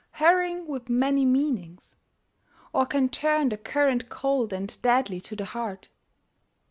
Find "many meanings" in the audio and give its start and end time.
0.89-1.95